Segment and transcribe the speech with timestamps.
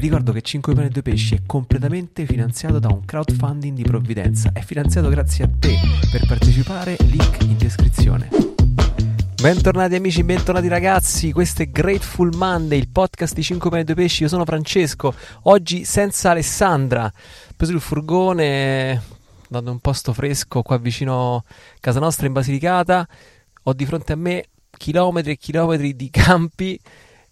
[0.00, 3.82] Vi ricordo che 5 pane e 2 pesci è completamente finanziato da un crowdfunding di
[3.82, 4.50] provvidenza.
[4.50, 5.74] È finanziato grazie a te.
[6.10, 8.30] Per partecipare, link in descrizione.
[9.42, 13.94] Bentornati amici, bentornati ragazzi, questo è Grateful Monday, il podcast di 5 pane e 2
[13.94, 19.02] pesci, io sono Francesco, oggi senza Alessandra, ho preso il furgone,
[19.50, 21.44] dando un posto fresco qua vicino a
[21.78, 23.06] casa nostra in Basilicata,
[23.64, 26.80] ho di fronte a me chilometri e chilometri di campi,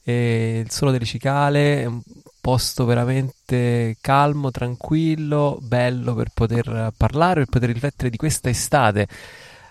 [0.05, 2.02] il sole delle cicale,
[2.48, 9.06] posto veramente calmo, tranquillo, bello per poter parlare, per poter riflettere di questa estate.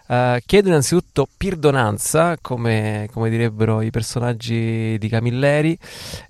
[0.05, 5.75] Uh, chiedo innanzitutto perdonanza, come, come, direbbero i personaggi di Camilleri.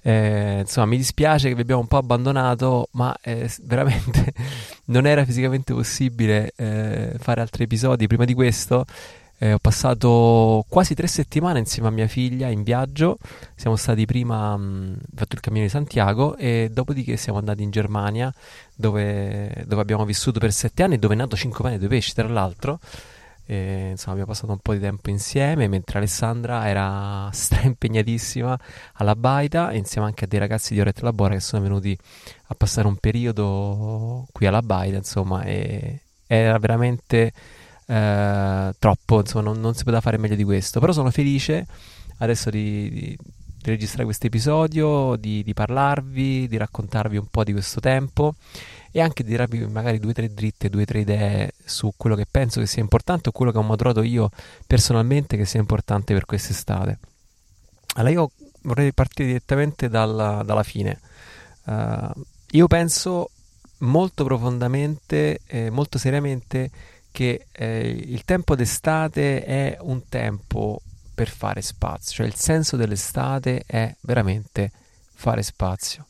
[0.02, 4.32] Eh, insomma, mi dispiace che vi abbiamo un po' abbandonato, ma eh, veramente
[4.88, 8.86] non era fisicamente possibile eh, fare altri episodi prima di questo.
[9.40, 13.18] Eh, ho passato quasi tre settimane insieme a mia figlia in viaggio.
[13.56, 18.34] Siamo stati prima, mh, fatto il cammino di Santiago e dopodiché siamo andati in Germania,
[18.76, 21.88] dove, dove abbiamo vissuto per sette anni e dove è nato Cinque pane e due
[21.88, 22.80] pesci, tra l'altro.
[23.46, 28.60] E, insomma, abbiamo passato un po' di tempo insieme mentre Alessandra era straimpegnatissima
[28.94, 31.98] alla baita insieme anche a dei ragazzi di Oretta Labora che sono venuti
[32.48, 37.32] a passare un periodo qui alla baita, insomma, e era veramente
[37.88, 40.80] eh, troppo, insomma, non, non, si poteva fare meglio di questo.
[40.80, 41.66] Però sono felice
[42.18, 47.54] adesso di, di, di registrare questo episodio, di, di parlarvi, di raccontarvi un po' di
[47.54, 48.36] questo tempo
[48.92, 52.16] e anche di darvi magari due o tre dritte, due o tre idee su quello
[52.16, 54.30] che penso che sia importante o quello che ho maturato io
[54.66, 57.00] personalmente che sia importante per quest'estate.
[57.96, 58.32] Allora io
[58.64, 61.00] vorrei partire direttamente dalla, dalla fine.
[61.66, 62.10] Uh,
[62.52, 63.30] io penso
[63.80, 66.72] molto profondamente, eh, molto seriamente
[67.18, 70.84] che eh, il tempo d'estate è un tempo
[71.16, 74.72] per fare spazio, cioè il senso dell'estate è veramente
[75.16, 76.06] fare spazio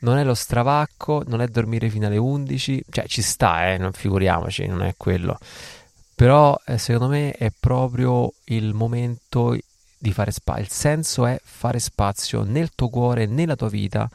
[0.00, 3.92] non è lo stravacco, non è dormire fino alle 11, cioè ci sta, eh, non
[3.92, 5.38] figuriamoci, non è quello.
[6.16, 9.56] Però eh, secondo me è proprio il momento
[9.96, 10.64] di fare spazio.
[10.64, 14.10] Il senso è fare spazio nel tuo cuore, nella tua vita,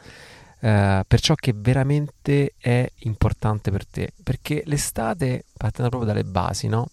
[0.68, 4.12] eh, per ciò che veramente è importante per te.
[4.22, 6.90] Perché l'estate, partendo proprio dalle basi, no?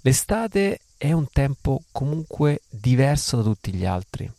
[0.00, 4.30] L'estate è un tempo comunque diverso da tutti gli altri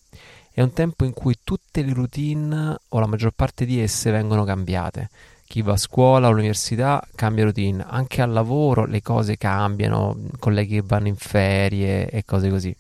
[0.58, 4.44] è un tempo in cui tutte le routine o la maggior parte di esse vengono
[4.44, 5.12] cambiate.
[5.46, 10.84] Chi va a scuola, all'università cambia routine, anche al lavoro le cose cambiano, colleghi che
[10.84, 12.76] vanno in ferie e cose così.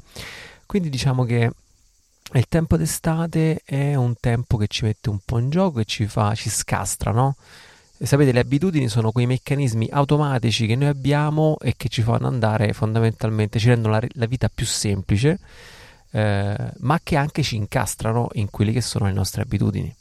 [0.66, 1.52] Quindi diciamo che
[2.34, 6.08] il tempo d'estate è un tempo che ci mette un po' in gioco e ci
[6.08, 7.36] fa, ci scastra, no?
[7.98, 12.28] E sapete, le abitudini sono quei meccanismi automatici che noi abbiamo e che ci fanno
[12.28, 15.40] andare fondamentalmente, ci rendono la, la vita più semplice
[16.12, 19.94] eh, ma che anche ci incastrano in quelle che sono le nostre abitudini.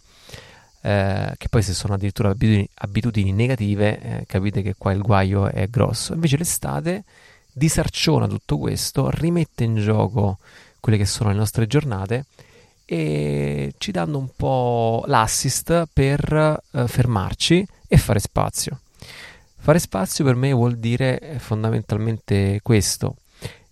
[0.80, 5.46] Eh, che poi se sono addirittura abitudini, abitudini negative, eh, capite che qua il guaio
[5.48, 6.14] è grosso.
[6.14, 7.04] Invece l'estate
[7.52, 10.38] disarciona tutto questo, rimette in gioco
[10.86, 12.26] quelle che sono le nostre giornate
[12.84, 18.78] e ci danno un po' l'assist per eh, fermarci e fare spazio.
[19.58, 23.16] Fare spazio per me vuol dire eh, fondamentalmente questo,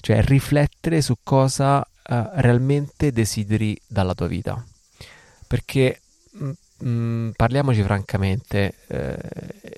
[0.01, 1.85] cioè riflettere su cosa uh,
[2.33, 4.61] realmente desideri dalla tua vita.
[5.47, 6.01] Perché
[6.33, 6.51] mh,
[6.83, 9.17] mm, mm, parliamoci francamente, eh,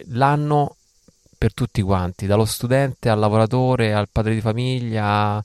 [0.07, 0.77] l'anno
[1.37, 5.45] per tutti quanti, dallo studente al lavoratore, al padre di famiglia,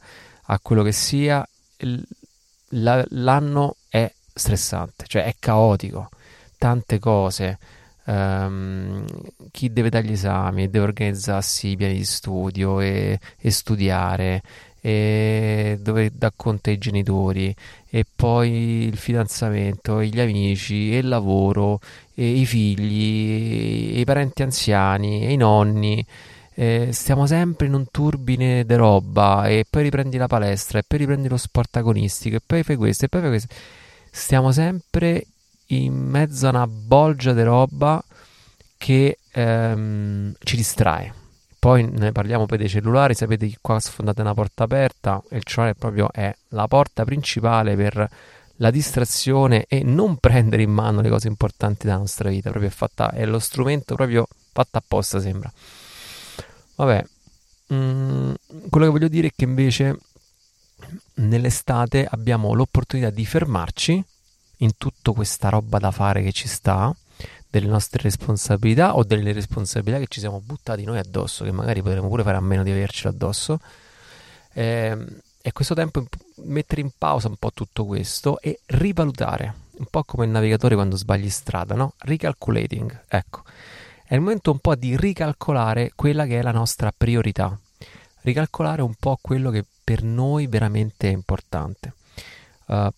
[0.52, 1.46] a quello che sia,
[2.69, 6.09] l'anno è stressante, cioè è caotico,
[6.57, 7.57] tante cose.
[8.03, 9.05] Um,
[9.51, 14.41] chi deve dare gli esami, deve organizzarsi i piani di studio e, e studiare,
[14.81, 17.55] e dove dà conto ai genitori
[17.87, 21.79] e poi il fidanzamento, gli amici, e il lavoro,
[22.15, 26.03] e i figli, e i parenti anziani, e i nonni.
[26.53, 31.00] Eh, stiamo sempre in un turbine di roba e poi riprendi la palestra e poi
[31.00, 33.53] riprendi lo sport agonistico e poi fai questo e poi fai questo.
[34.11, 35.25] Stiamo sempre
[35.67, 38.03] in mezzo a una bolgia di roba
[38.78, 41.20] che ehm, ci distrae
[41.61, 45.43] poi ne parliamo poi dei cellulari, sapete che qua sfondate una porta aperta e il
[45.43, 48.09] cellulare proprio è la porta principale per
[48.55, 52.73] la distrazione e non prendere in mano le cose importanti della nostra vita, proprio è,
[52.73, 55.53] fatta, è lo strumento proprio fatto apposta sembra.
[56.81, 57.05] Vabbè,
[57.75, 58.33] mm,
[58.72, 59.99] quello che voglio dire è che invece
[61.16, 64.03] nell'estate abbiamo l'opportunità di fermarci
[64.57, 66.95] in tutta questa roba da fare che ci sta
[67.47, 72.07] delle nostre responsabilità o delle responsabilità che ci siamo buttati noi addosso, che magari potremmo
[72.07, 73.59] pure fare a meno di avercelo addosso.
[74.53, 74.97] Eh,
[75.39, 76.03] e questo tempo
[76.45, 80.95] mettere in pausa un po' tutto questo e rivalutare, un po' come il navigatore quando
[80.95, 81.93] sbagli strada, no?
[81.99, 83.43] Recalculating, ecco.
[84.11, 87.58] È il momento un po' di ricalcolare quella che è la nostra priorità,
[88.23, 91.93] ricalcolare un po' quello che per noi veramente è importante.
[92.66, 92.90] Uh,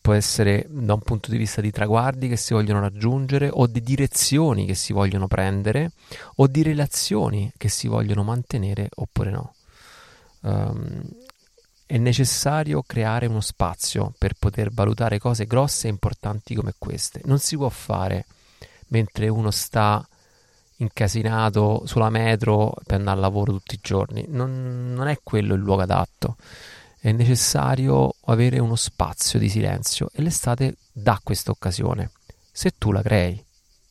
[0.00, 3.82] può essere da un punto di vista di traguardi che si vogliono raggiungere o di
[3.82, 5.94] direzioni che si vogliono prendere
[6.36, 9.54] o di relazioni che si vogliono mantenere oppure no.
[10.42, 11.02] Um,
[11.86, 17.20] è necessario creare uno spazio per poter valutare cose grosse e importanti come queste.
[17.24, 18.26] Non si può fare
[18.90, 20.06] mentre uno sta
[20.82, 24.24] incasinato sulla metro per andare al lavoro tutti i giorni.
[24.28, 26.36] Non, non è quello il luogo adatto.
[26.98, 32.10] È necessario avere uno spazio di silenzio e l'estate dà questa occasione.
[32.52, 33.42] Se tu la crei,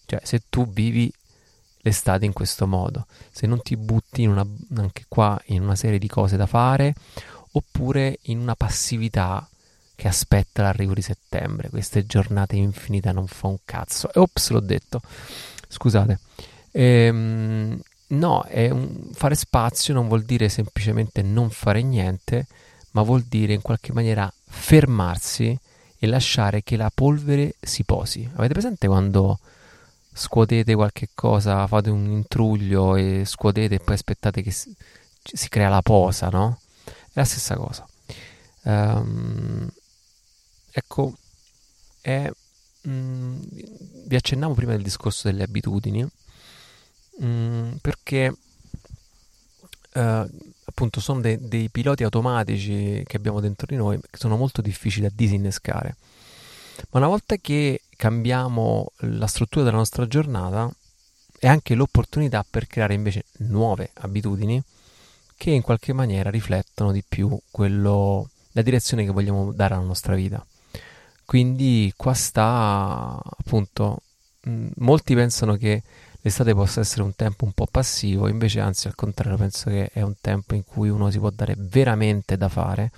[0.05, 1.11] cioè se tu vivi
[1.83, 4.45] l'estate in questo modo, se non ti butti una,
[4.75, 6.93] anche qua in una serie di cose da fare
[7.53, 9.45] oppure in una passività
[9.95, 11.69] che aspetta l'arrivo di settembre.
[11.69, 14.11] Queste giornate infinite non fa un cazzo.
[14.11, 15.01] E ops, l'ho detto.
[15.67, 16.19] Scusate.
[16.71, 22.47] Ehm, no, un, fare spazio non vuol dire semplicemente non fare niente,
[22.91, 25.57] ma vuol dire in qualche maniera fermarsi
[25.97, 28.27] e lasciare che la polvere si posi.
[28.35, 29.39] Avete presente quando
[30.13, 34.75] scuotete qualche cosa, fate un intruglio e scuotete e poi aspettate che si,
[35.21, 36.59] si crea la posa, no?
[36.83, 37.87] È la stessa cosa.
[38.63, 39.69] Um,
[40.71, 41.15] ecco,
[42.01, 42.29] è,
[42.87, 43.39] mm,
[44.05, 46.05] vi accennavo prima del discorso delle abitudini,
[47.23, 48.35] mm, perché
[49.93, 50.29] uh,
[50.65, 55.07] appunto sono de- dei piloti automatici che abbiamo dentro di noi che sono molto difficili
[55.07, 55.95] da disinnescare.
[56.89, 60.71] Ma una volta che cambiamo la struttura della nostra giornata,
[61.37, 64.61] è anche l'opportunità per creare invece nuove abitudini
[65.35, 70.13] che in qualche maniera riflettono di più quello, la direzione che vogliamo dare alla nostra
[70.13, 70.45] vita.
[71.25, 74.01] Quindi qua sta appunto,
[74.41, 75.81] mh, molti pensano che
[76.21, 80.01] l'estate possa essere un tempo un po' passivo, invece anzi al contrario penso che è
[80.01, 82.91] un tempo in cui uno si può dare veramente da fare,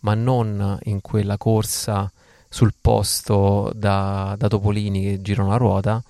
[0.00, 2.10] ma non in quella corsa
[2.48, 6.02] sul posto da, da Topolini che girano la ruota,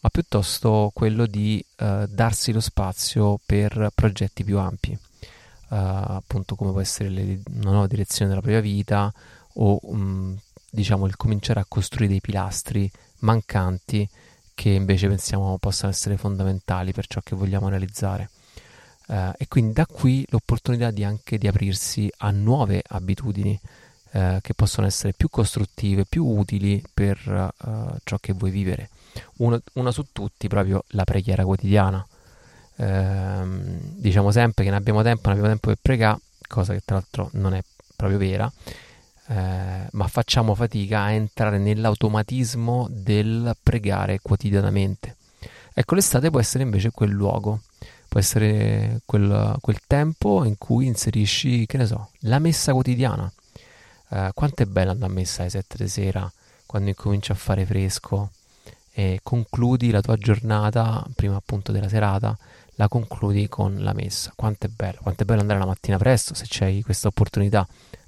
[0.00, 4.96] ma piuttosto quello di uh, darsi lo spazio per progetti più ampi.
[5.68, 9.12] Uh, appunto come può essere le, una nuova direzione della propria vita
[9.54, 10.38] o um,
[10.70, 12.88] diciamo il cominciare a costruire dei pilastri
[13.20, 14.08] mancanti
[14.56, 18.30] che invece pensiamo possano essere fondamentali per ciò che vogliamo realizzare.
[19.06, 23.56] Uh, e quindi da qui l'opportunità di anche di aprirsi a nuove abitudini
[24.12, 28.88] uh, che possono essere più costruttive, più utili per uh, ciò che vuoi vivere.
[29.36, 32.04] Una, una, su tutti proprio la preghiera quotidiana
[32.76, 36.18] ehm, diciamo sempre che non abbiamo tempo, non abbiamo tempo per pregare,
[36.48, 37.62] cosa che tra l'altro non è
[37.94, 38.50] proprio vera,
[39.28, 45.16] eh, ma facciamo fatica a entrare nell'automatismo del pregare quotidianamente.
[45.74, 47.60] Ecco, l'estate può essere invece quel luogo,
[48.08, 53.30] può essere quel, quel tempo in cui inserisci, che ne so, la messa quotidiana.
[54.08, 56.32] Eh, quanto è bella andare a messa alle 7 di sera,
[56.64, 58.30] quando incomincia a fare fresco
[58.92, 62.36] e concludi la tua giornata, prima appunto della serata,
[62.76, 64.32] la concludi con la messa.
[64.34, 67.66] Quanto è bello, quanto è bello andare la mattina presto se c'hai questa opportunità.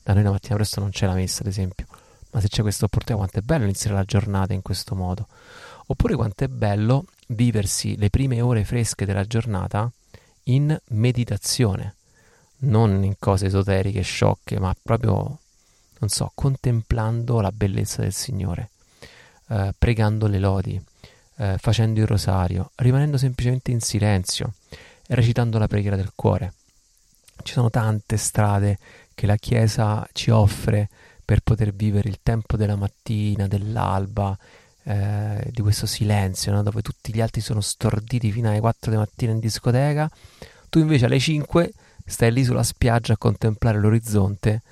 [0.09, 1.85] Da noi la mattina presto non c'è la messa, ad esempio,
[2.31, 5.27] ma se c'è questa opportunità, quanto è bello iniziare la giornata in questo modo.
[5.89, 9.93] Oppure quanto è bello viversi le prime ore fresche della giornata
[10.45, 11.97] in meditazione,
[12.61, 15.41] non in cose esoteriche, sciocche, ma proprio,
[15.99, 18.71] non so, contemplando la bellezza del Signore,
[19.49, 20.83] eh, pregando le lodi,
[21.37, 24.55] eh, facendo il rosario, rimanendo semplicemente in silenzio
[25.09, 26.55] recitando la preghiera del cuore.
[27.43, 28.79] Ci sono tante strade
[29.15, 30.89] che la Chiesa ci offre
[31.25, 34.37] per poter vivere il tempo della mattina, dell'alba,
[34.85, 36.63] eh, di questo silenzio, no?
[36.63, 40.11] dove tutti gli altri sono storditi fino alle 4 di mattina in discoteca.
[40.69, 41.73] Tu invece alle 5
[42.05, 44.63] stai lì sulla spiaggia a contemplare l'orizzonte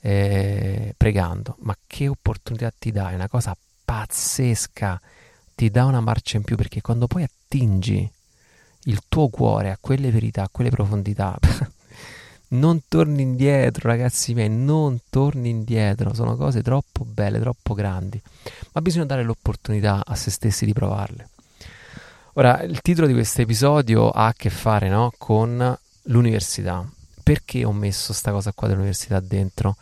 [0.00, 1.56] eh, pregando.
[1.60, 3.12] Ma che opportunità ti dai?
[3.12, 5.00] È una cosa pazzesca
[5.58, 8.08] ti dà una marcia in più perché quando poi attingi
[8.84, 11.36] il tuo cuore a quelle verità, a quelle profondità,
[12.48, 18.20] non torni indietro, ragazzi miei, non torni indietro, sono cose troppo belle, troppo grandi,
[18.72, 21.28] ma bisogna dare l'opportunità a se stessi di provarle.
[22.34, 26.88] Ora, il titolo di questo episodio ha a che fare no, con l'università.
[27.22, 29.76] Perché ho messo questa cosa qua dell'università dentro?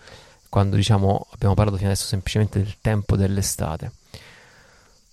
[0.49, 3.93] Quando diciamo abbiamo parlato fino adesso semplicemente del tempo dell'estate.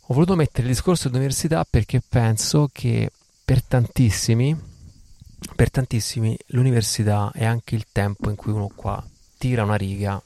[0.08, 3.12] Ho voluto mettere il discorso dell'università perché penso che
[3.44, 4.58] per tantissimi,
[5.56, 9.04] per tantissimi l'università è anche il tempo in cui uno qua
[9.38, 10.22] tira una riga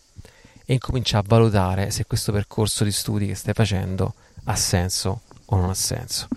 [0.66, 4.14] e incominci a valutare se questo percorso di studi che stai facendo
[4.46, 6.28] ha senso o non ha senso.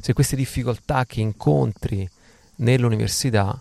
[0.00, 2.08] Se queste difficoltà che incontri
[2.56, 3.60] nell'università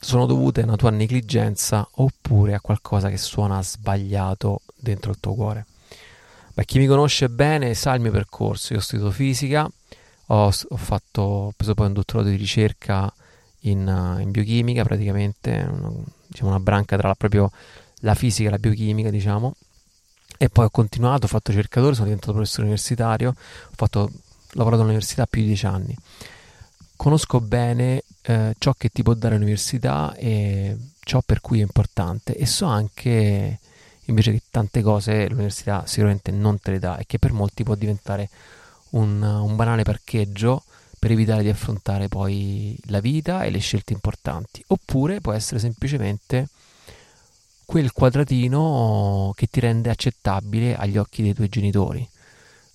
[0.00, 5.34] sono dovute a una tua negligenza oppure a qualcosa che suona sbagliato dentro il tuo
[5.34, 5.66] cuore.
[6.54, 8.72] Beh, chi mi conosce bene sa il mio percorso.
[8.72, 9.68] Io ho studiato fisica,
[10.26, 13.12] ho, ho, fatto, ho preso poi un dottorato di ricerca
[13.60, 15.92] in, in biochimica, praticamente una,
[16.26, 17.50] diciamo una branca tra la, proprio
[18.00, 19.54] la fisica e la biochimica, diciamo.
[20.36, 24.10] E poi ho continuato, ho fatto ricercatore, sono diventato professore universitario, ho, fatto,
[24.52, 25.96] lavorato all'università più di dieci anni.
[26.94, 32.36] Conosco bene eh, ciò che ti può dare l'università e ciò per cui è importante
[32.36, 33.58] e so anche
[34.04, 37.74] invece che tante cose l'università sicuramente non te le dà e che per molti può
[37.74, 38.28] diventare
[38.90, 40.64] un, un banale parcheggio
[40.98, 46.48] per evitare di affrontare poi la vita e le scelte importanti oppure può essere semplicemente
[47.64, 52.00] quel quadratino che ti rende accettabile agli occhi dei tuoi genitori,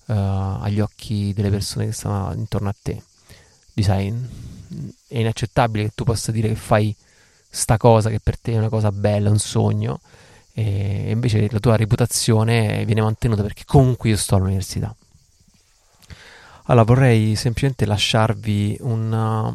[0.06, 3.02] uh, agli occhi delle persone che stanno intorno a te.
[3.72, 4.22] Design.
[5.08, 6.94] È inaccettabile che tu possa dire che fai
[7.50, 10.00] sta cosa che per te è una cosa bella, un sogno,
[10.52, 14.94] e invece la tua reputazione viene mantenuta perché comunque io sto all'università.
[16.66, 19.54] Allora vorrei semplicemente lasciarvi un,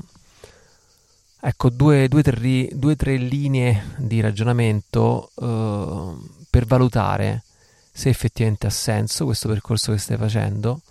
[1.41, 7.43] ecco, due, due, tre, due, tre linee di ragionamento uh, per valutare
[7.91, 10.81] se effettivamente ha senso questo percorso che stai facendo,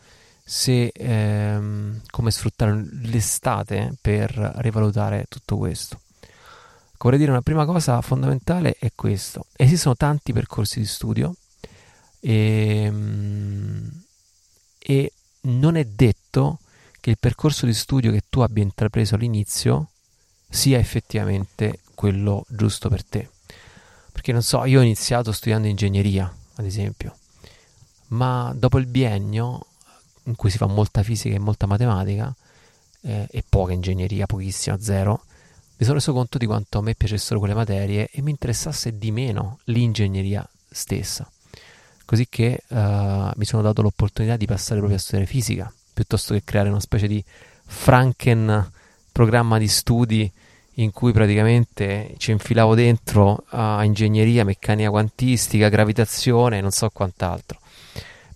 [0.44, 6.00] se ehm, come sfruttare l'estate per rivalutare tutto questo.
[6.98, 9.46] Vorrei dire una prima cosa fondamentale è questo.
[9.56, 11.34] Esistono tanti percorsi di studio
[12.20, 14.02] e, ehm,
[14.78, 15.12] e
[15.48, 16.60] non è detto
[17.00, 19.90] che il percorso di studio che tu abbia intrapreso all'inizio
[20.48, 23.28] sia effettivamente quello giusto per te.
[24.12, 27.16] Perché non so, io ho iniziato studiando ingegneria, ad esempio,
[28.08, 29.66] ma dopo il biennio,
[30.24, 32.34] in cui si fa molta fisica e molta matematica,
[33.02, 35.22] eh, e poca ingegneria, pochissima, zero,
[35.76, 39.12] mi sono reso conto di quanto a me piacessero quelle materie e mi interessasse di
[39.12, 41.30] meno l'ingegneria stessa.
[42.08, 42.76] Così che uh,
[43.34, 47.06] mi sono dato l'opportunità di passare proprio a studiare fisica, piuttosto che creare una specie
[47.06, 47.22] di
[47.66, 48.70] Franken
[49.12, 50.32] programma di studi
[50.76, 57.58] in cui praticamente ci infilavo dentro a ingegneria, meccanica quantistica, gravitazione e non so quant'altro.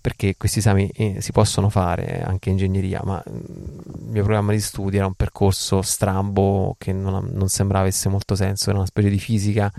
[0.03, 4.53] Perché questi esami eh, si possono fare anche in ingegneria, ma mm, il mio programma
[4.53, 8.87] di studi era un percorso strambo che non, non sembrava avesse molto senso, era una
[8.87, 9.73] specie di fisica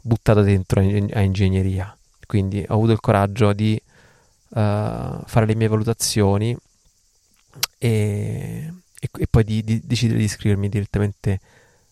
[0.00, 1.95] buttata dentro a ingegneria.
[2.26, 6.56] Quindi ho avuto il coraggio di uh, fare le mie valutazioni
[7.78, 11.40] e e, e poi di, di, decidere di iscrivermi direttamente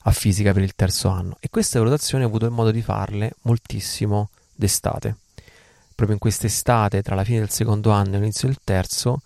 [0.07, 1.37] a fisica per il terzo anno.
[1.41, 5.17] E queste valutazioni ho avuto il modo di farle moltissimo d'estate.
[5.95, 9.21] Proprio in quest'estate, tra la fine del secondo anno e l'inizio del terzo,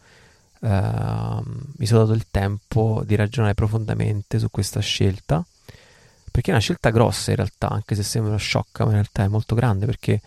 [0.61, 1.41] Uh,
[1.77, 5.47] mi sono dato il tempo di ragionare profondamente su questa scelta
[6.33, 9.29] perché è una scelta grossa in realtà anche se sembra sciocca ma in realtà è
[9.29, 10.21] molto grande perché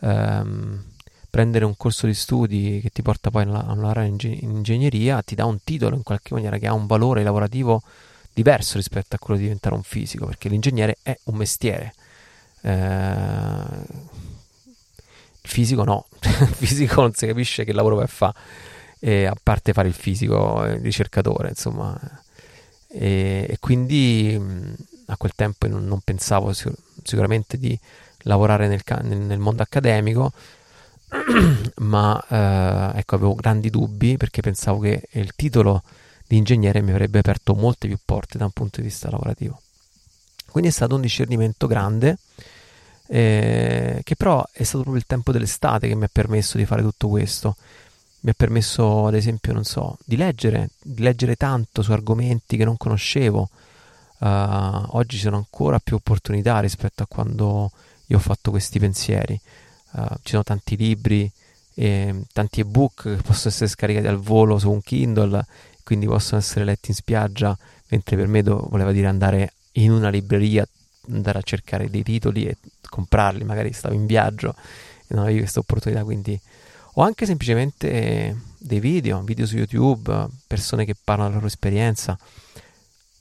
[0.00, 0.82] um,
[1.30, 5.34] prendere un corso di studi che ti porta poi a lavorare in, in ingegneria ti
[5.34, 7.82] dà un titolo in qualche maniera che ha un valore lavorativo
[8.32, 11.94] diverso rispetto a quello di diventare un fisico, perché l'ingegnere è un mestiere.
[12.62, 12.72] Eh,
[15.42, 18.34] il fisico no, il fisico non si capisce che lavoro vai a fare,
[18.98, 21.98] e a parte fare il fisico, il ricercatore, insomma.
[22.88, 24.38] E, e quindi
[25.06, 27.78] a quel tempo non, non pensavo sicur- sicuramente di
[28.22, 30.32] lavorare nel, nel, mondo accademico,
[31.78, 35.82] ma eh, ecco, avevo grandi dubbi perché pensavo che il titolo
[36.26, 39.60] di ingegnere mi avrebbe aperto molte più porte da un punto di vista lavorativo.
[40.50, 42.18] Quindi è stato un discernimento grande,
[43.06, 46.82] eh, che però è stato proprio il tempo dell'estate che mi ha permesso di fare
[46.82, 47.56] tutto questo.
[48.20, 52.64] Mi ha permesso, ad esempio, non so, di leggere, di leggere tanto su argomenti che
[52.64, 53.48] non conoscevo.
[54.18, 57.72] Uh, oggi ci sono ancora più opportunità rispetto a quando
[58.10, 59.40] io ho fatto questi pensieri.
[59.92, 61.30] Uh, ci sono tanti libri
[61.74, 65.44] e tanti ebook che possono essere scaricati al volo su un Kindle,
[65.84, 67.56] quindi possono essere letti in spiaggia,
[67.88, 70.66] mentre per me do- voleva dire andare in una libreria,
[71.08, 74.54] andare a cercare dei titoli e comprarli, magari stavo in viaggio
[75.06, 76.38] e non avevo questa opportunità, quindi
[76.94, 82.18] o anche semplicemente dei video, video su YouTube, persone che parlano della loro esperienza,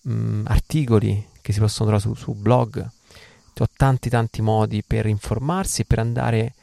[0.01, 2.89] mh, mm, articoli che si possono trovare su, su blog.
[3.61, 6.53] Ho tanti tanti modi per informarsi per andare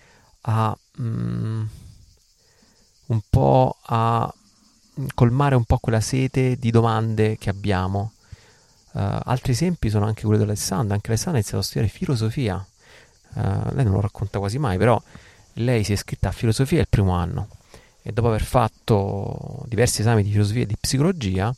[0.43, 1.65] a mm,
[3.07, 4.33] un po' a
[5.15, 8.13] colmare un po' quella sete di domande che abbiamo.
[8.93, 10.95] Uh, altri esempi sono anche quelli di Alessandro.
[10.95, 12.67] Anche Alessandro ha iniziato a studiare filosofia.
[13.35, 13.41] uh,
[13.75, 15.01] lei non lo racconta quasi mai, però
[15.55, 17.49] lei si è iscritta a filosofia il primo anno
[18.03, 21.53] e dopo aver fatto diversi esami di filosofia e di psicologia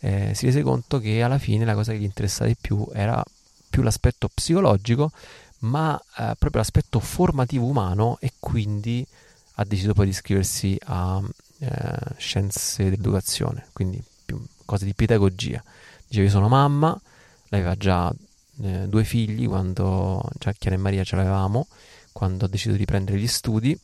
[0.00, 3.22] eh, si rese conto che alla fine la cosa che gli interessava di più era
[3.68, 5.10] più l'aspetto psicologico,
[5.60, 9.06] ma eh, proprio l'aspetto formativo umano e quindi
[9.54, 11.20] ha deciso poi di iscriversi a
[11.58, 11.68] eh,
[12.16, 15.62] scienze dell'educazione, quindi più cose di pedagogia.
[16.06, 16.98] Diceva io sono mamma,
[17.48, 18.12] lei aveva già
[18.62, 21.66] eh, due figli quando già Chiara e Maria ce l'avevamo,
[22.12, 23.78] quando ha deciso di prendere gli studi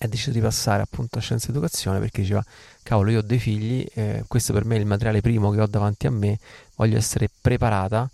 [0.00, 2.44] ha deciso di passare appunto a scienze educazione perché diceva
[2.82, 5.66] cavolo io ho dei figli, eh, questo per me è il materiale primo che ho
[5.66, 6.38] davanti a me,
[6.74, 8.08] voglio essere preparata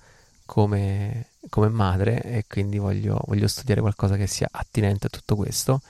[0.44, 5.80] come, come madre e quindi voglio, voglio studiare qualcosa che sia attinente a tutto questo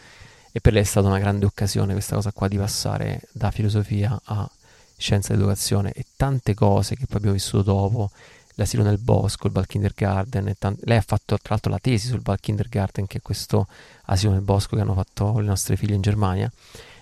[0.52, 4.20] e per lei è stata una grande occasione questa cosa qua di passare da filosofia
[4.24, 4.48] a
[4.96, 8.10] scienza educazione e tante cose che poi abbiamo vissuto dopo
[8.56, 10.54] l'asilo nel bosco, il Bal Kindergarten.
[10.80, 13.66] Lei ha fatto tra l'altro la tesi sul Bal Kindergarten, che è questo
[14.04, 16.50] asilo nel bosco che hanno fatto le nostre figlie in Germania.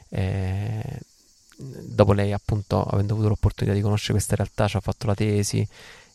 [0.08, 1.00] Eh,
[1.56, 5.66] dopo lei, appunto, avendo avuto l'opportunità di conoscere questa realtà, ci ha fatto la tesi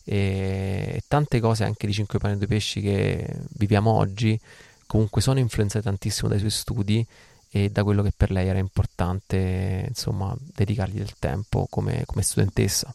[0.08, 3.26] e, tante cose anche di Cinque Pani e Due Pesci che
[3.58, 4.38] viviamo oggi.
[4.86, 7.04] Comunque sono influenzate tantissimo dai suoi studi
[7.50, 12.94] e da quello che per lei era importante, insomma, dedicargli del tempo come, come studentessa.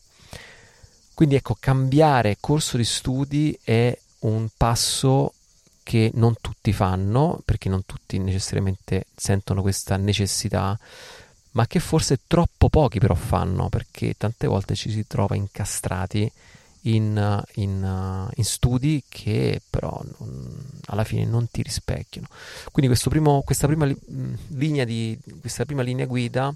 [1.13, 5.33] Quindi ecco, cambiare corso di studi è un passo
[5.83, 10.79] che non tutti fanno, perché non tutti necessariamente sentono questa necessità,
[11.51, 16.31] ma che forse troppo pochi però fanno, perché tante volte ci si trova incastrati
[16.83, 22.27] in, in, in studi che però non, alla fine non ti rispecchiano.
[22.71, 23.89] Quindi primo, questa, prima
[24.49, 26.53] linea di, questa prima linea guida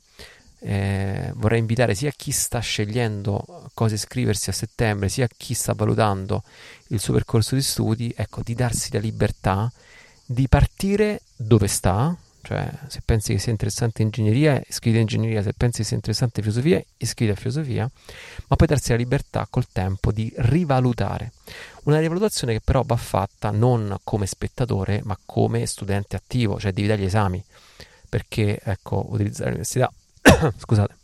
[0.60, 6.44] eh, vorrei invitare sia chi sta scegliendo cosa iscriversi a settembre, sia chi sta valutando
[6.88, 9.72] il suo percorso di studi, ecco, di darsi la libertà
[10.26, 12.16] di partire dove sta,
[12.46, 16.42] cioè se pensi che sia interessante ingegneria, iscriviti a ingegneria, se pensi che sia interessante
[16.42, 17.90] filosofia, iscriviti a filosofia,
[18.48, 21.32] ma poi darsi la libertà col tempo di rivalutare.
[21.84, 26.88] Una rivalutazione che però va fatta non come spettatore, ma come studente attivo, cioè devi
[26.88, 27.44] dare gli esami,
[28.08, 29.92] perché ecco, utilizzare l'università
[30.58, 30.96] scusate,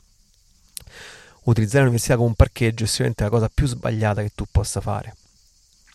[1.44, 5.16] utilizzare l'università come un parcheggio è sicuramente la cosa più sbagliata che tu possa fare.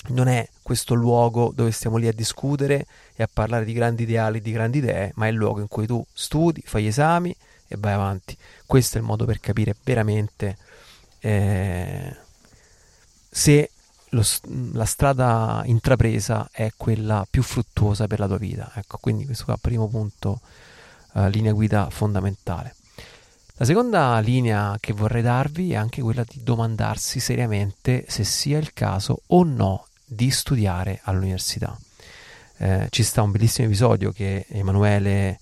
[0.08, 4.40] Non è questo luogo dove stiamo lì a discutere e a parlare di grandi ideali,
[4.40, 7.34] di grandi idee, ma è il luogo in cui tu studi, fai gli esami
[7.68, 8.36] e vai avanti.
[8.64, 10.56] Questo è il modo per capire veramente
[11.20, 12.16] eh,
[13.28, 13.70] se
[14.10, 14.22] lo,
[14.72, 18.70] la strada intrapresa è quella più fruttuosa per la tua vita.
[18.74, 20.40] Ecco, quindi questo qua è il primo punto,
[21.14, 22.74] eh, linea guida fondamentale.
[23.58, 28.72] La seconda linea che vorrei darvi è anche quella di domandarsi seriamente se sia il
[28.74, 31.76] caso o no di studiare all'università.
[32.58, 35.38] Eh, ci sta un bellissimo episodio che Emanuele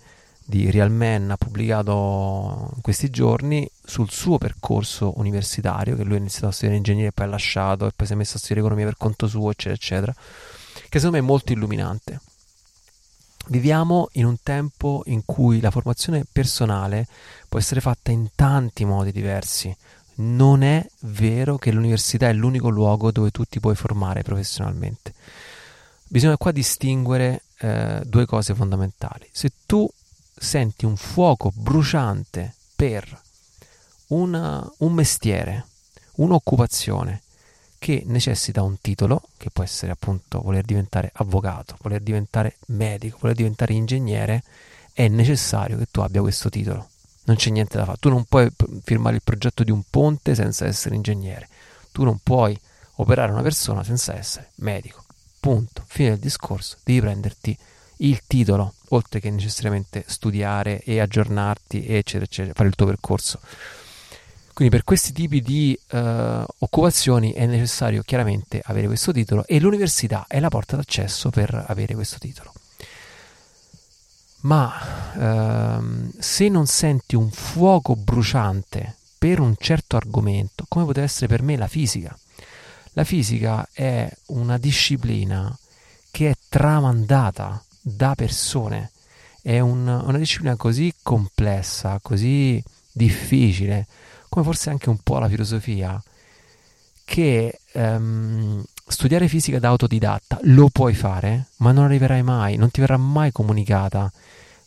[0.46, 6.18] di Real Man ha pubblicato in questi giorni sul suo percorso universitario, che lui ha
[6.18, 8.60] iniziato a studiare ingegneria e poi ha lasciato e poi si è messo a studiare
[8.60, 12.20] economia per conto suo, eccetera, eccetera, che secondo me è molto illuminante.
[13.46, 17.06] Viviamo in un tempo in cui la formazione personale
[17.48, 19.74] può essere fatta in tanti modi diversi.
[20.16, 25.12] Non è vero che l'università è l'unico luogo dove tu ti puoi formare professionalmente.
[26.06, 29.28] Bisogna qua distinguere eh, due cose fondamentali.
[29.32, 29.90] Se tu
[30.36, 33.20] senti un fuoco bruciante per
[34.08, 35.66] una, un mestiere,
[36.16, 37.22] un'occupazione
[37.78, 43.36] che necessita un titolo, che può essere appunto voler diventare avvocato, voler diventare medico, voler
[43.36, 44.42] diventare ingegnere,
[44.92, 46.88] è necessario che tu abbia questo titolo.
[47.24, 47.98] Non c'è niente da fare.
[47.98, 48.50] Tu non puoi
[48.82, 51.48] firmare il progetto di un ponte senza essere ingegnere.
[51.92, 52.58] Tu non puoi
[52.96, 55.04] operare una persona senza essere medico.
[55.40, 55.84] Punto.
[55.86, 56.76] Fine del discorso.
[56.84, 57.56] Devi prenderti
[57.98, 63.40] il titolo, oltre che necessariamente studiare e aggiornarti, eccetera, eccetera, fare il tuo percorso
[64.54, 65.98] quindi per questi tipi di uh,
[66.58, 71.94] occupazioni è necessario chiaramente avere questo titolo e l'università è la porta d'accesso per avere
[71.94, 72.52] questo titolo.
[74.44, 74.72] Ma
[75.14, 81.42] uh, se non senti un fuoco bruciante per un certo argomento, come poteva essere per
[81.42, 82.16] me la fisica,
[82.92, 85.56] la fisica è una disciplina
[86.10, 88.92] che è tramandata da persone,
[89.42, 93.86] è un, una disciplina così complessa, così difficile,
[94.28, 96.00] come forse anche un po' la filosofia,
[97.04, 102.80] che um, studiare fisica da autodidatta lo puoi fare, ma non arriverai mai, non ti
[102.80, 104.12] verrà mai comunicata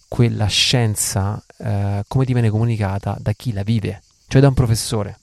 [0.07, 5.19] quella scienza uh, come ti viene comunicata da chi la vive, cioè da un professore.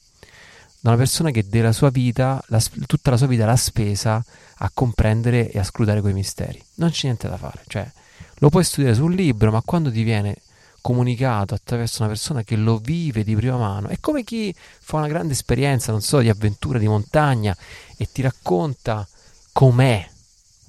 [0.81, 4.23] da una persona che della sua vita, la, tutta la sua vita l'ha spesa
[4.59, 6.63] a comprendere e a scrutare quei misteri.
[6.75, 7.91] Non c'è niente da fare, cioè
[8.39, 10.37] lo puoi studiare sul libro, ma quando ti viene
[10.83, 15.09] comunicato attraverso una persona che lo vive di prima mano, è come chi fa una
[15.09, 17.57] grande esperienza, non so, di avventura di montagna
[17.97, 19.09] e ti racconta
[19.51, 20.07] com'è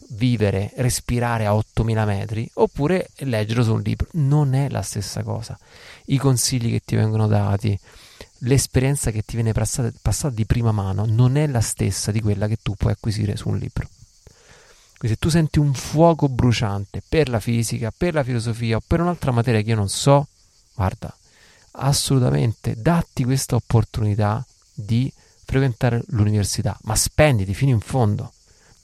[0.10, 4.08] vivere, respirare a 8000 metri, oppure leggerlo su un libro.
[4.14, 5.58] Non è la stessa cosa.
[6.06, 7.78] I consigli che ti vengono dati,
[8.40, 12.48] l'esperienza che ti viene passata, passata di prima mano non è la stessa di quella
[12.48, 13.88] che tu puoi acquisire su un libro.
[14.98, 19.02] Quindi se tu senti un fuoco bruciante per la fisica, per la filosofia o per
[19.02, 20.28] un'altra materia che io non so,
[20.74, 21.16] guarda,
[21.72, 25.12] assolutamente datti questa opportunità di
[25.44, 28.32] frequentare l'università, ma spenditi fino in fondo.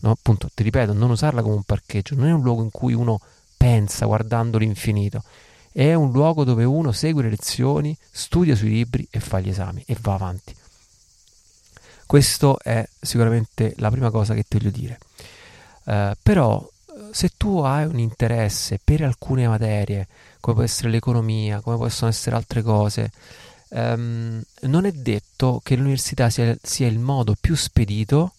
[0.02, 2.94] No, appunto, ti ripeto, non usarla come un parcheggio, non è un luogo in cui
[2.94, 3.20] uno
[3.56, 5.24] pensa guardando l'infinito,
[5.72, 9.84] è un luogo dove uno segue le lezioni, studia sui libri e fa gli esami
[9.86, 10.56] e va avanti.
[12.06, 15.00] Questo è sicuramente la prima cosa che ti voglio dire.
[15.84, 16.68] Uh, però
[17.12, 20.08] se tu hai un interesse per alcune materie,
[20.40, 23.12] come può essere l'economia, come possono essere altre cose,
[23.70, 28.34] um, non è detto che l'università sia, sia il modo più spedito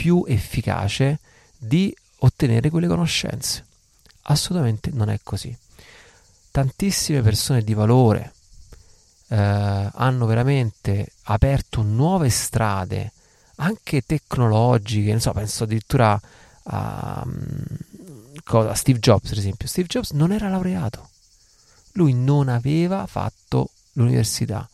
[0.00, 1.18] più efficace
[1.56, 3.64] di ottenere quelle conoscenze.
[4.22, 5.56] Assolutamente non è così
[6.50, 8.32] tantissime persone di valore
[9.28, 13.12] eh, hanno veramente aperto nuove strade,
[13.56, 16.20] anche tecnologiche, non so, penso addirittura
[16.64, 17.24] a,
[18.44, 19.68] a Steve Jobs, per esempio.
[19.68, 21.10] Steve Jobs non era laureato,
[21.92, 24.68] lui non aveva fatto l'università,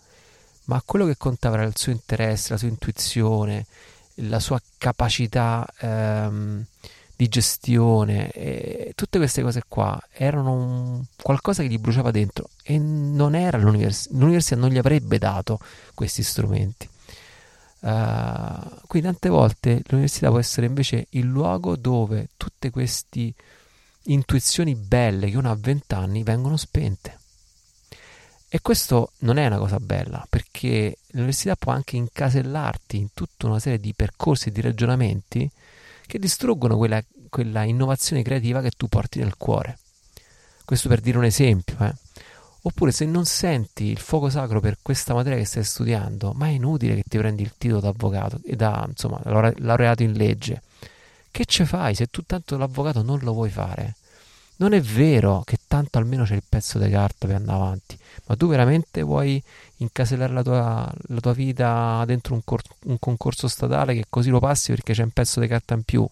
[0.64, 3.66] ma quello che contava era il suo interesse, la sua intuizione,
[4.16, 6.64] la sua capacità ehm,
[7.16, 12.78] di gestione, e tutte queste cose qua erano un, qualcosa che gli bruciava dentro e
[12.78, 15.58] non era l'università, l'università non gli avrebbe dato
[15.94, 16.88] questi strumenti.
[17.78, 23.32] Uh, quindi tante volte l'università può essere invece il luogo dove tutte queste
[24.04, 27.18] intuizioni belle che uno ha a 20 anni vengono spente.
[28.48, 33.58] E questo non è una cosa bella, perché l'università può anche incasellarti in tutta una
[33.58, 35.50] serie di percorsi e di ragionamenti
[36.06, 39.78] che distruggono quella, quella innovazione creativa che tu porti nel cuore.
[40.64, 41.76] Questo per dire un esempio.
[41.80, 41.94] Eh.
[42.62, 46.50] Oppure se non senti il fuoco sacro per questa materia che stai studiando, ma è
[46.50, 50.62] inutile che ti prendi il titolo d'avvocato e da, insomma, laureato in legge.
[51.30, 53.94] Che ce fai se tu tanto l'avvocato non lo vuoi fare?
[54.58, 58.36] Non è vero che tanto almeno c'è il pezzo di carta per andare avanti, ma
[58.36, 59.42] tu veramente vuoi
[59.76, 64.38] incasellare la tua, la tua vita dentro un, cor- un, concorso statale che così lo
[64.38, 66.08] passi perché c'è un pezzo di carta in più?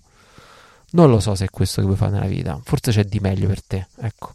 [0.91, 3.49] Non lo so se è questo che vuoi fare nella vita, forse c'è di meglio
[3.49, 4.35] per te, ecco.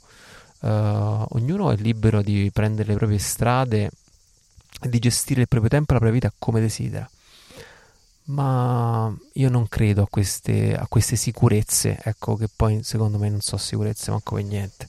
[0.62, 3.92] Uh, ognuno è libero di prendere le proprie strade
[4.82, 7.10] e di gestire il proprio tempo e la propria vita come desidera
[8.30, 13.42] ma io non credo a queste, a queste sicurezze, ecco che poi secondo me non
[13.42, 14.88] so sicurezze manco per niente.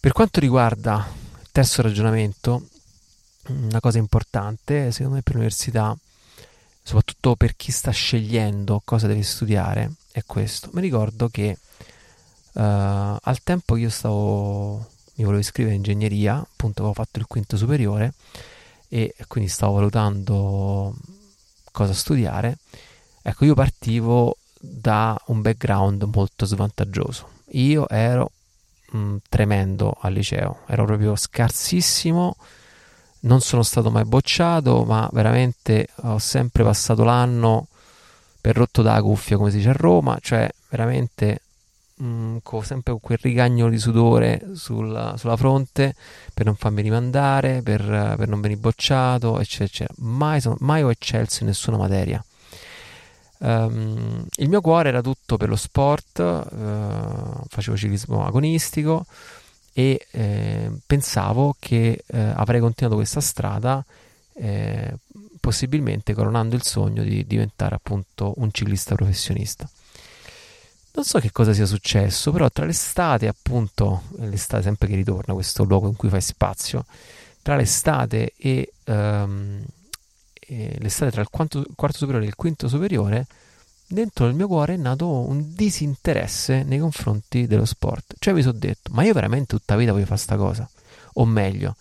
[0.00, 1.06] Per quanto riguarda
[1.40, 2.68] il terzo ragionamento,
[3.46, 5.96] una cosa importante secondo me per l'università,
[6.82, 10.68] soprattutto per chi sta scegliendo cosa deve studiare, è questo.
[10.72, 11.56] Mi ricordo che
[12.52, 17.26] uh, al tempo che io stavo, mi volevo iscrivere in ingegneria, appunto avevo fatto il
[17.26, 18.12] quinto superiore
[18.90, 20.94] e quindi stavo valutando
[21.78, 22.58] cosa studiare,
[23.22, 27.28] ecco io partivo da un background molto svantaggioso.
[27.52, 28.32] Io ero
[28.90, 32.34] mh, mm, tremendo al liceo, ero proprio scarsissimo,
[33.20, 37.68] non sono stato mai bocciato, ma veramente ho sempre passato l'anno
[38.40, 41.42] per rotto da cuffia, come si dice a Roma, cioè veramente
[41.98, 45.94] mh, mm, con, sempre quel rigagnolo di sudore sulla, sulla fronte
[46.32, 47.82] per non farmi rimandare, per,
[48.16, 49.94] per non venire bocciato, eccetera, eccetera.
[49.98, 52.22] Mai, sono, mai ho eccelso in nessuna materia.
[53.40, 59.06] Um, il mio cuore era tutto per lo sport, uh, facevo ciclismo agonistico
[59.78, 63.84] e eh, pensavo che eh, avrei continuato questa strada
[64.34, 64.92] eh,
[65.38, 69.70] possibilmente coronando il sogno di diventare appunto un ciclista professionista.
[70.92, 75.62] Non so che cosa sia successo, però tra l'estate, appunto, l'estate sempre che ritorna, questo
[75.64, 76.84] luogo in cui fai spazio,
[77.42, 79.64] tra l'estate e, um,
[80.32, 83.26] e l'estate tra il quarto, quarto superiore e il quinto superiore,
[83.86, 88.14] dentro nel mio cuore è nato un disinteresse nei confronti dello sport.
[88.18, 90.68] Cioè mi sono detto, ma io veramente tutta la vita voglio fare sta cosa?
[91.14, 91.76] O meglio,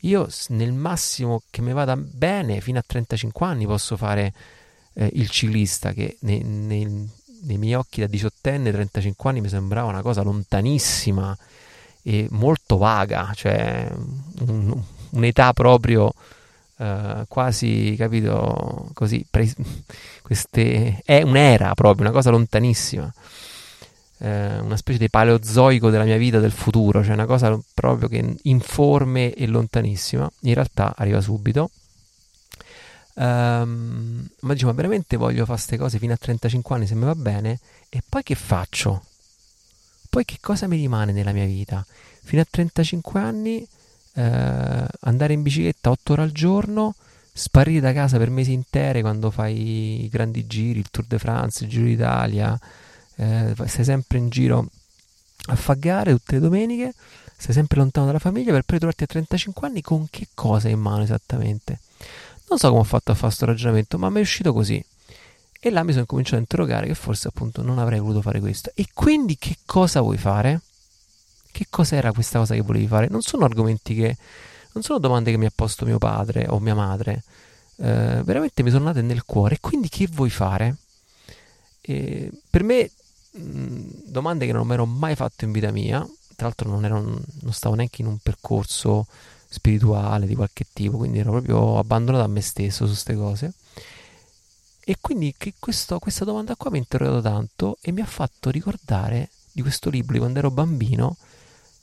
[0.00, 4.32] io nel massimo che mi vada bene, fino a 35 anni, posso fare
[4.94, 7.08] eh, il ciclista, che nei, nei,
[7.42, 11.36] nei miei occhi da diciottenne, 35 anni mi sembrava una cosa lontanissima
[12.02, 13.90] e molto vaga, cioè
[14.46, 16.12] un, un'età proprio
[16.76, 19.54] uh, quasi, capito, così, pre-
[20.22, 23.12] queste, è un'era proprio, una cosa lontanissima,
[24.18, 28.36] uh, una specie di paleozoico della mia vita, del futuro, cioè una cosa proprio che
[28.42, 31.70] informe e lontanissima, in realtà arriva subito.
[33.14, 37.14] Um, ma dicevo, veramente voglio fare queste cose fino a 35 anni se mi va
[37.14, 39.04] bene, e poi che faccio?
[40.08, 41.84] Poi che cosa mi rimane nella mia vita?
[42.22, 43.66] Fino a 35 anni
[44.14, 46.94] eh, andare in bicicletta 8 ore al giorno,
[47.32, 51.64] sparire da casa per mesi interi quando fai i grandi giri, il Tour de France,
[51.64, 52.58] il Giro d'Italia,
[53.16, 54.68] eh, stai sempre in giro
[55.46, 56.94] a fare tutte le domeniche,
[57.36, 60.80] stai sempre lontano dalla famiglia per poi trovarti a 35 anni con che cosa in
[60.80, 61.78] mano esattamente?
[62.50, 64.84] Non so come ho fatto a fare questo ragionamento, ma mi è uscito così.
[65.60, 68.72] E là mi sono cominciato a interrogare che forse appunto non avrei voluto fare questo.
[68.74, 70.60] E quindi che cosa vuoi fare?
[71.52, 73.06] Che cos'era questa cosa che volevi fare?
[73.08, 74.16] Non sono argomenti che...
[74.72, 77.22] non sono domande che mi ha posto mio padre o mia madre.
[77.76, 79.58] Eh, veramente mi sono nate nel cuore.
[79.60, 80.76] Quindi che vuoi fare?
[81.82, 82.90] E per me,
[83.30, 86.00] mh, domande che non mi ero mai fatto in vita mia.
[86.34, 89.06] Tra l'altro non, ero, non stavo neanche in un percorso
[89.50, 93.52] spirituale di qualche tipo, quindi ero proprio abbandonato a me stesso su queste cose.
[94.82, 99.28] E quindi questo, questa domanda qua mi ha interrogato tanto e mi ha fatto ricordare
[99.52, 101.16] di questo libro di quando ero bambino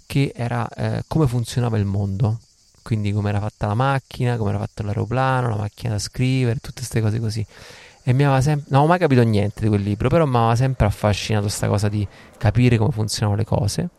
[0.06, 2.40] che era eh, come funzionava il mondo,
[2.82, 6.80] quindi come era fatta la macchina, come era fatto l'aeroplano, la macchina da scrivere, tutte
[6.80, 7.46] queste cose così.
[8.04, 10.56] E mi aveva sempre, non ho mai capito niente di quel libro, però mi aveva
[10.56, 13.90] sempre affascinato questa cosa di capire come funzionano le cose.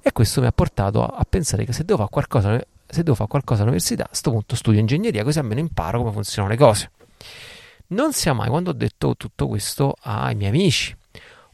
[0.00, 2.58] E questo mi ha portato a, a pensare che se devo fare qualcosa,
[2.92, 6.52] se devo fare qualcosa all'università, a questo punto studio ingegneria, così almeno imparo come funzionano
[6.52, 6.90] le cose.
[7.88, 10.94] Non sia mai quando ho detto tutto questo ai miei amici,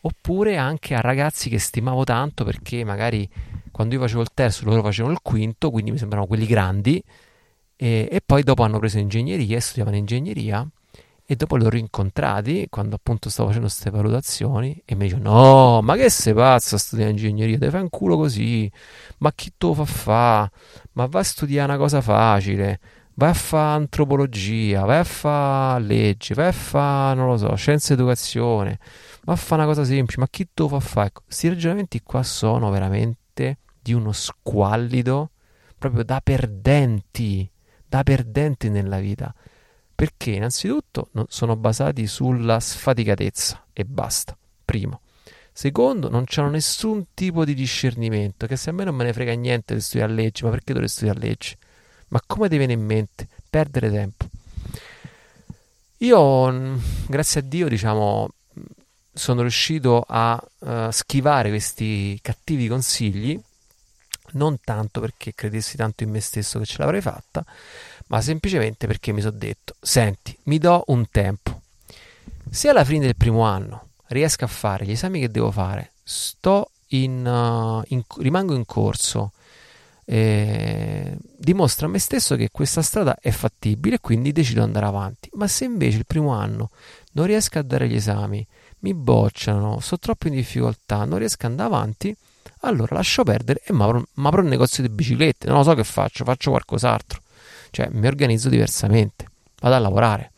[0.00, 3.28] oppure anche a ragazzi che stimavo tanto perché magari
[3.70, 7.00] quando io facevo il terzo loro facevano il quinto, quindi mi sembravano quelli grandi,
[7.76, 10.68] e, e poi dopo hanno preso ingegneria, studiavano ingegneria,
[11.30, 15.82] e dopo li ho rincontrati quando appunto stavo facendo queste valutazioni e mi dicono no
[15.82, 17.58] ma che sei pazzo a studiare ingegneria?
[17.58, 18.70] Devi fare un culo così?
[19.18, 20.50] Ma chi te lo fa fa?
[20.92, 22.80] Ma vai a studiare una cosa facile.
[23.12, 27.92] Vai a fare antropologia vai a fare legge vai a fare non lo so scienza
[27.92, 28.78] educazione
[29.24, 31.04] vai a fare una cosa semplice ma chi te lo fa fa?
[31.04, 35.32] Ecco questi ragionamenti qua sono veramente di uno squallido
[35.76, 37.48] proprio da perdenti,
[37.86, 39.34] da perdenti nella vita.
[39.98, 44.38] Perché innanzitutto sono basati sulla sfaticatezza e basta.
[44.64, 45.00] Primo.
[45.52, 49.32] Secondo, non c'hanno nessun tipo di discernimento, che se a me non me ne frega
[49.32, 51.56] niente di studiare legge, ma perché dovrei studiare legge?
[52.10, 53.26] Ma come ti viene in mente?
[53.50, 54.28] Perdere tempo.
[55.96, 56.76] Io, mm,
[57.08, 58.28] grazie a Dio, diciamo,
[59.12, 63.36] sono riuscito a uh, schivare questi cattivi consigli
[64.32, 67.44] non tanto perché credessi tanto in me stesso che ce l'avrei fatta,
[68.08, 71.62] ma semplicemente perché mi sono detto, senti, mi do un tempo.
[72.50, 76.70] Se alla fine del primo anno riesco a fare gli esami che devo fare, sto
[76.88, 79.32] in, uh, in rimango in corso,
[80.10, 85.28] eh, dimostra a me stesso che questa strada è fattibile quindi decido di andare avanti.
[85.34, 86.70] Ma se invece il primo anno
[87.12, 88.46] non riesco a dare gli esami,
[88.80, 92.16] mi bocciano, sono troppo in difficoltà, non riesco ad andare avanti,
[92.60, 95.46] allora lascio perdere e mi apro un negozio di biciclette.
[95.46, 97.20] Non lo so che faccio, faccio qualcos'altro.
[97.78, 99.24] Cioè, mi organizzo diversamente.
[99.60, 100.32] Vado a lavorare.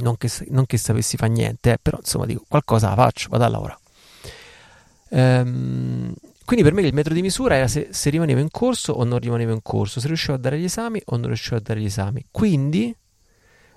[0.00, 3.44] Non che, non che sapessi fare niente, eh, però insomma dico qualcosa la faccio, vado
[3.44, 3.78] a lavorare.
[5.10, 6.12] Ehm,
[6.44, 9.20] quindi per me il metro di misura era se, se, rimanevo in corso o non
[9.20, 11.84] rimanevo in corso, se riuscivo a dare gli esami o non riuscivo a dare gli
[11.84, 12.26] esami.
[12.32, 12.92] Quindi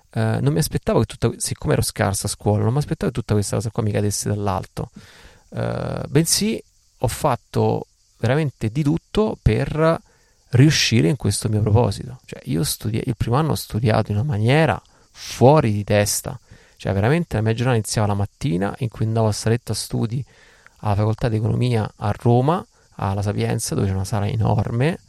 [0.09, 3.19] eh, non mi aspettavo che tutta, siccome ero scarsa a scuola, non mi aspettavo che
[3.19, 4.89] tutta questa cosa qua mi cadesse dall'alto.
[5.49, 6.63] Eh, bensì
[6.97, 7.85] ho fatto
[8.17, 10.01] veramente di tutto per
[10.53, 12.19] riuscire in questo mio proposito.
[12.25, 16.39] Cioè, io studi- il primo anno ho studiato in una maniera fuori di testa.
[16.77, 20.23] Cioè, veramente la mia giornata iniziava la mattina in cui andavo a saletta studi
[20.79, 24.99] alla facoltà di economia a Roma, alla Sapienza, dove c'è una sala enorme.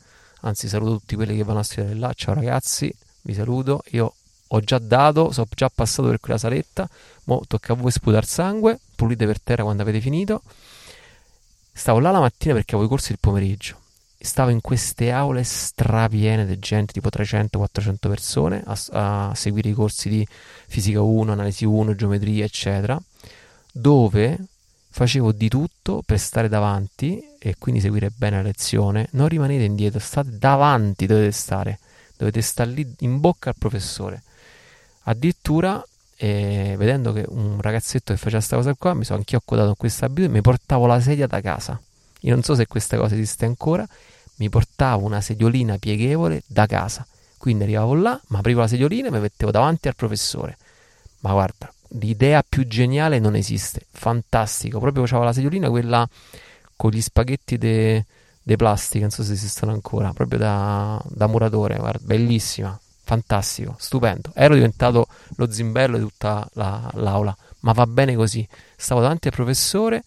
[0.43, 2.13] Anzi, saluto tutti quelli che vanno a studiare là.
[2.15, 3.83] Ciao ragazzi, vi saluto.
[3.91, 4.15] Io
[4.47, 6.89] ho già dato, sono già passato per quella saletta.
[7.25, 10.43] Mo tocca a voi sputare sangue, pulite per terra quando avete finito.
[11.73, 13.83] Stavo là la mattina perché avevo i corsi il pomeriggio.
[14.25, 20.09] Stavo in queste aule strapiene di gente, tipo 300-400 persone, a, a seguire i corsi
[20.09, 20.27] di
[20.67, 22.99] fisica 1, analisi 1, geometria, eccetera,
[23.71, 24.39] dove
[24.89, 29.09] facevo di tutto per stare davanti e quindi seguire bene la lezione.
[29.11, 31.79] Non rimanete indietro, state davanti, dovete stare,
[32.17, 34.23] dovete stare lì in bocca al professore.
[35.03, 39.69] Addirittura e vedendo che un ragazzetto che faceva questa cosa qua, mi sono anch'io accodato
[39.69, 41.79] in questa abitudine, mi portavo la sedia da casa.
[42.21, 43.87] Io non so se questa cosa esiste ancora,
[44.37, 47.07] mi portavo una sediolina pieghevole da casa.
[47.39, 50.57] Quindi arrivavo là, mi aprivo la sediolina e mi mettevo davanti al professore.
[51.21, 53.87] Ma guarda, l'idea più geniale non esiste.
[53.91, 54.79] Fantastico.
[54.79, 56.09] Proprio c'avevo la sediolina, quella
[56.77, 58.05] con gli spaghetti de,
[58.43, 61.77] de plastica, non so se esistono ancora, proprio da, da muratore.
[61.77, 64.31] Guarda, bellissima, fantastico, stupendo.
[64.35, 68.47] Ero diventato lo zimbello di tutta la, l'aula, ma va bene così.
[68.77, 70.03] Stavo davanti al professore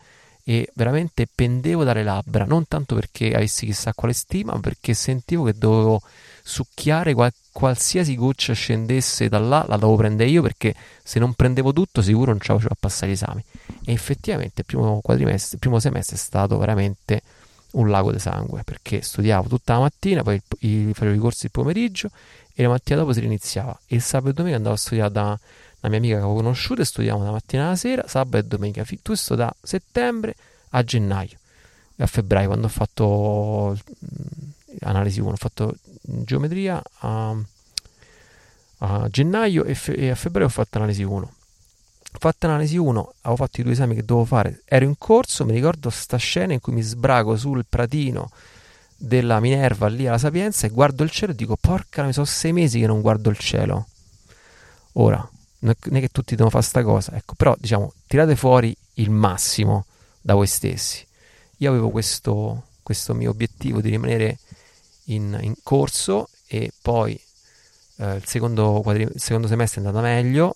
[0.50, 5.44] e veramente pendevo dalle labbra, non tanto perché avessi chissà quale stima, ma perché sentivo
[5.44, 6.02] che dovevo
[6.42, 11.74] succhiare qual- qualsiasi goccia scendesse da là, la dovevo prendere io perché se non prendevo
[11.74, 13.44] tutto sicuro non ce la facevo a passare gli esami.
[13.84, 17.22] E effettivamente il primo quadrimestre, il primo semestre è stato veramente
[17.72, 21.52] un lago di sangue perché studiavo tutta la mattina, poi i, facevo i corsi il
[21.52, 22.10] pomeriggio
[22.56, 23.78] e la mattina dopo si riniziava.
[23.86, 25.38] E il sabato e domenica andavo a studiare da
[25.88, 28.84] una mia amica che avevo conosciuto e studiavamo la mattina alla sera, sabato e domenica,
[28.84, 30.36] tutto da settembre
[30.70, 31.38] a gennaio
[32.04, 33.78] a febbraio quando ho fatto
[34.82, 37.36] analisi 1, ho fatto geometria a,
[38.80, 41.32] a gennaio e, fe- e, a febbraio ho fatto analisi 1.
[42.14, 45.46] Ho fatto analisi 1, avevo fatto i due esami che dovevo fare, ero in corso,
[45.46, 48.30] mi ricordo sta scena in cui mi sbrago sul pratino
[48.96, 52.54] della Minerva lì alla Sapienza e guardo il cielo e dico porca, mi sono sei
[52.54, 53.88] mesi che non guardo il cielo.
[54.94, 55.28] Ora,
[55.60, 59.86] non è che tutti devono fare sta cosa, ecco, però diciamo, tirate fuori il massimo
[60.22, 61.06] da voi stessi.
[61.58, 64.38] Io avevo questo, questo mio obiettivo di rimanere
[65.06, 67.20] in, in corso e poi
[67.98, 70.56] eh, il, secondo quadri- il secondo semestre è andato meglio,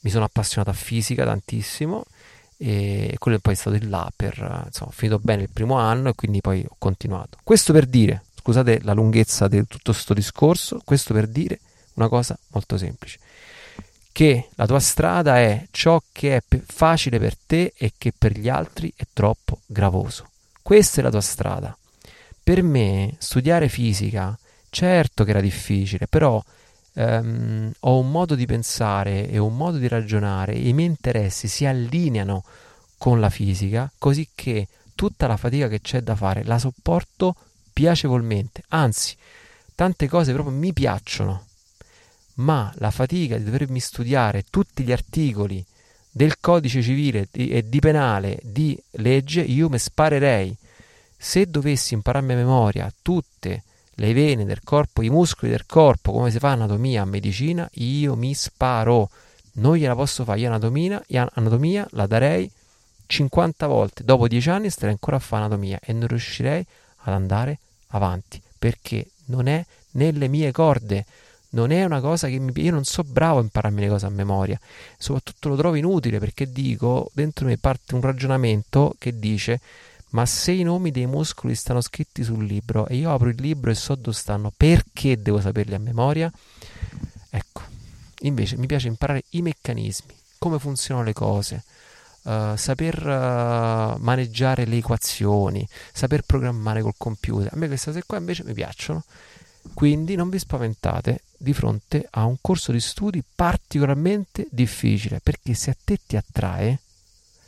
[0.00, 2.04] mi sono appassionato a fisica tantissimo
[2.56, 4.34] e quello poi è stato il là per
[4.66, 7.38] insomma, ho finito bene il primo anno e quindi poi ho continuato.
[7.42, 11.60] Questo per dire, scusate la lunghezza di tutto questo discorso, questo per dire
[11.94, 13.18] una cosa molto semplice
[14.18, 18.48] che la tua strada è ciò che è facile per te e che per gli
[18.48, 20.30] altri è troppo gravoso.
[20.60, 21.78] Questa è la tua strada.
[22.42, 24.36] Per me studiare fisica,
[24.70, 26.42] certo che era difficile, però
[26.94, 31.64] ehm, ho un modo di pensare e un modo di ragionare, i miei interessi si
[31.64, 32.42] allineano
[32.96, 37.36] con la fisica, così che tutta la fatica che c'è da fare la sopporto
[37.72, 39.16] piacevolmente, anzi,
[39.76, 41.44] tante cose proprio mi piacciono,
[42.38, 45.64] ma la fatica di dovermi studiare tutti gli articoli
[46.10, 50.56] del codice civile e di penale di legge, io mi sparerei
[51.16, 53.62] se dovessi impararmi a memoria tutte
[53.98, 58.14] le vene del corpo, i muscoli del corpo, come si fa anatomia a medicina, io
[58.14, 59.10] mi sparo.
[59.54, 60.38] Non gliela posso fare.
[60.38, 62.48] Io anatomia, anatomia la darei
[63.06, 64.04] 50 volte.
[64.04, 66.64] Dopo 10 anni starei ancora a fare anatomia e non riuscirei
[67.02, 71.04] ad andare avanti perché non è nelle mie corde.
[71.50, 74.10] Non è una cosa che mi Io non so bravo a impararmi le cose a
[74.10, 74.58] memoria.
[74.98, 79.60] Soprattutto lo trovo inutile perché dico, dentro me parte un ragionamento che dice
[80.10, 83.70] ma se i nomi dei muscoli stanno scritti sul libro e io apro il libro
[83.70, 86.32] e so dove stanno, perché devo saperli a memoria?
[87.30, 87.62] Ecco,
[88.20, 91.62] invece mi piace imparare i meccanismi, come funzionano le cose,
[92.22, 97.52] uh, saper uh, maneggiare le equazioni, saper programmare col computer.
[97.52, 99.04] A me queste cose qua invece mi piacciono.
[99.74, 105.70] Quindi non vi spaventate di fronte a un corso di studi particolarmente difficile, perché se
[105.70, 106.80] a te ti attrae,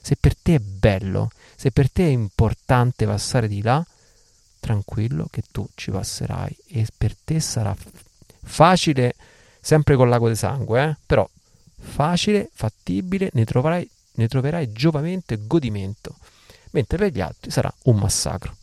[0.01, 3.85] se per te è bello, se per te è importante passare di là,
[4.61, 7.77] tranquillo che tu ci passerai e per te sarà
[8.43, 9.15] facile,
[9.61, 10.97] sempre con l'ago di sangue, eh?
[11.05, 11.29] però
[11.77, 16.17] facile, fattibile, ne troverai, ne troverai giovamento e godimento,
[16.71, 18.57] mentre per gli altri sarà un massacro.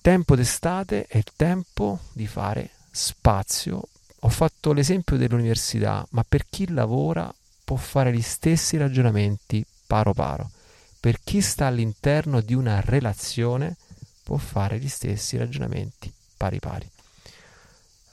[0.00, 3.88] Tempo d'estate è il tempo di fare spazio.
[4.20, 7.32] Ho fatto l'esempio dell'università, ma per chi lavora
[7.62, 10.50] può fare gli stessi ragionamenti paro paro.
[10.98, 13.76] Per chi sta all'interno di una relazione
[14.22, 16.90] può fare gli stessi ragionamenti pari pari.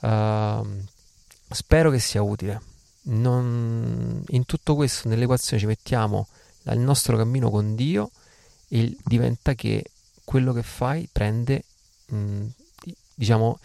[0.00, 0.84] Uh,
[1.50, 2.60] spero che sia utile.
[3.04, 4.22] Non...
[4.28, 6.28] In tutto questo, nell'equazione ci mettiamo
[6.64, 8.10] il nostro cammino con Dio
[8.68, 9.84] e diventa che
[10.24, 11.64] quello che fai prende,
[12.06, 12.46] mh,
[13.14, 13.58] diciamo,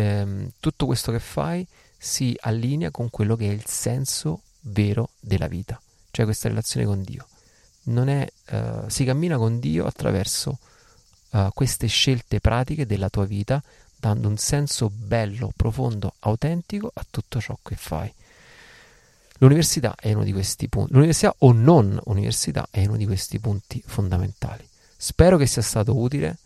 [0.00, 5.48] ehm, tutto questo che fai si allinea con quello che è il senso vero della
[5.48, 7.26] vita, cioè questa relazione con Dio
[8.08, 10.58] è, uh, si cammina con Dio attraverso
[11.30, 13.62] uh, queste scelte pratiche della tua vita,
[13.96, 18.12] dando un senso bello, profondo, autentico a tutto ciò che fai.
[19.38, 23.82] L'università è uno di questi punti, l'università o non università è uno di questi punti
[23.84, 24.66] fondamentali.
[24.96, 26.38] Spero che sia stato utile,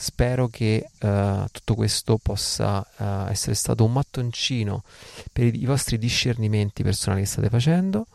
[0.00, 4.82] spero che uh, tutto questo possa uh, essere stato un mattoncino
[5.30, 8.06] per i, vostri discernimenti personali che state facendo.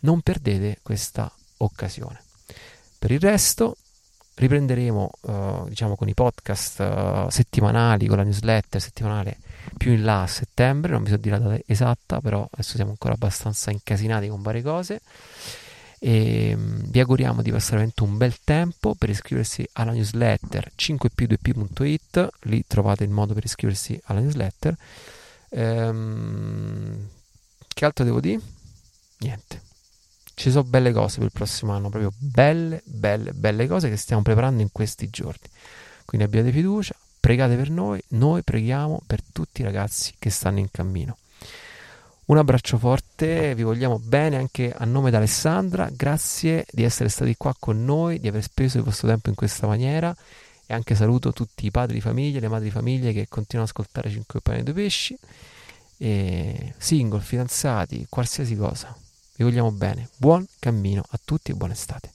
[0.00, 2.22] Non perdete questa occasione.
[2.98, 3.76] Per il resto,
[4.36, 9.36] riprenderemo uh, diciamo con i podcast settimanali, con la newsletter settimanale
[9.76, 12.92] più in là a settembre, non mi so dire la data esatta, però adesso siamo
[12.92, 15.02] ancora abbastanza incasinati con varie cose.
[15.98, 22.28] E um, vi auguriamo di passare veramente un bel tempo per iscriversi alla newsletter 5p2p.it,
[22.42, 24.76] lì trovate il modo per iscriversi alla newsletter.
[25.50, 27.08] Ehm,
[27.68, 28.40] che altro devo dire?
[29.18, 29.66] Niente
[30.38, 34.22] ci sono belle cose per il prossimo anno, proprio belle, belle, belle cose che stiamo
[34.22, 35.48] preparando in questi giorni.
[36.04, 40.70] Quindi abbiate fiducia, pregate per noi, noi preghiamo per tutti i ragazzi che stanno in
[40.70, 41.18] cammino.
[42.28, 47.34] Un abbraccio forte, vi vogliamo bene anche a nome di Alessandra, grazie di essere stati
[47.38, 50.14] qua con noi, di aver speso il vostro tempo in questa maniera
[50.66, 53.74] e anche saluto tutti i padri di famiglia, le madri di famiglia che continuano ad
[53.74, 55.18] ascoltare 5 pane e 2 pesci,
[55.96, 58.94] e single, fidanzati, qualsiasi cosa.
[59.36, 60.10] Vi vogliamo bene.
[60.18, 62.12] Buon cammino a tutti e buona estate.